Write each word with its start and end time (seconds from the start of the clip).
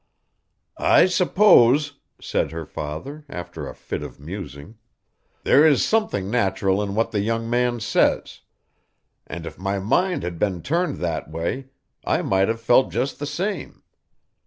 'I 0.79 1.05
suppose,' 1.05 1.99
Said 2.19 2.49
her 2.51 2.65
father, 2.65 3.23
after 3.29 3.67
a 3.69 3.75
fit 3.75 4.01
of 4.01 4.19
musing, 4.19 4.79
'there 5.43 5.63
is 5.67 5.85
something 5.85 6.31
natural 6.31 6.81
in 6.81 6.95
what 6.95 7.11
the 7.11 7.19
young 7.19 7.47
man 7.47 7.79
says; 7.79 8.39
and 9.27 9.45
if 9.45 9.59
my 9.59 9.77
mind 9.77 10.23
had 10.23 10.39
been 10.39 10.63
turned 10.63 10.97
that 11.01 11.29
way, 11.29 11.67
I 12.03 12.23
might 12.23 12.47
have 12.47 12.59
felt 12.59 12.91
just 12.91 13.19
the 13.19 13.27
same. 13.27 13.83